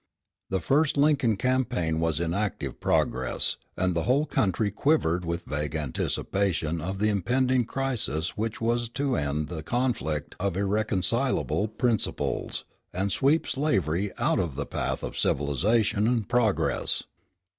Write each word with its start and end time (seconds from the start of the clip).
The 0.49 0.59
first 0.59 0.97
Lincoln 0.97 1.37
campaign 1.37 1.99
was 1.99 2.19
in 2.19 2.33
active 2.33 2.79
progress; 2.79 3.57
and 3.77 3.93
the 3.93 4.05
whole 4.05 4.25
country 4.25 4.71
quivered 4.71 5.23
with 5.23 5.45
vague 5.45 5.75
anticipation 5.75 6.81
of 6.81 6.97
the 6.97 7.09
impending 7.09 7.65
crisis 7.65 8.35
which 8.35 8.59
was 8.59 8.89
to 8.97 9.15
end 9.15 9.47
the 9.47 9.61
conflict 9.61 10.33
of 10.39 10.57
irreconcilable 10.57 11.67
principles, 11.67 12.65
and 12.91 13.11
sweep 13.11 13.45
slavery 13.45 14.09
out 14.17 14.39
of 14.39 14.55
the 14.55 14.65
path 14.65 15.03
of 15.03 15.19
civilization 15.19 16.07
and 16.07 16.27
progress. 16.27 17.03